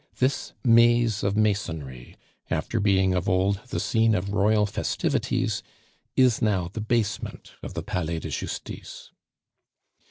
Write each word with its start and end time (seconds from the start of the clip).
This 0.17 0.53
maze 0.63 1.21
of 1.21 1.37
masonry, 1.37 2.17
after 2.49 2.79
being 2.79 3.13
of 3.13 3.29
old 3.29 3.59
the 3.67 3.79
scene 3.79 4.15
of 4.15 4.33
royal 4.33 4.65
festivities, 4.65 5.61
is 6.15 6.41
now 6.41 6.69
the 6.73 6.81
basement 6.81 7.51
of 7.61 7.75
the 7.75 7.83
Palais 7.83 8.17
de 8.17 8.31
Justice. 8.31 9.11